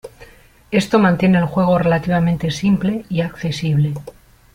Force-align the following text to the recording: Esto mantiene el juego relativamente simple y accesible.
Esto 0.71 0.97
mantiene 0.97 1.37
el 1.37 1.45
juego 1.45 1.77
relativamente 1.77 2.49
simple 2.49 3.05
y 3.07 3.21
accesible. 3.21 3.93